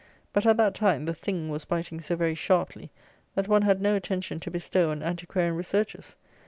But, 0.33 0.47
at 0.47 0.57
that 0.57 0.73
time, 0.73 1.05
the 1.05 1.13
THING 1.13 1.49
was 1.49 1.63
biting 1.65 2.01
so 2.01 2.15
very 2.15 2.33
sharply 2.33 2.91
that 3.35 3.47
one 3.47 3.61
had 3.61 3.79
no 3.83 3.95
attention 3.95 4.39
to 4.39 4.49
bestow 4.49 4.89
on 4.89 5.03
antiquarian 5.03 5.55
researches. 5.55 6.15